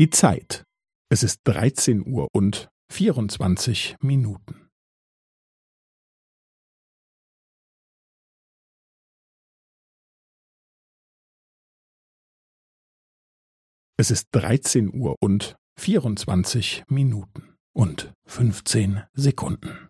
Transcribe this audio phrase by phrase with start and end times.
[0.00, 0.64] Die Zeit.
[1.12, 4.70] Es ist 13 Uhr und 24 Minuten.
[13.98, 19.89] Es ist 13 Uhr und 24 Minuten und 15 Sekunden.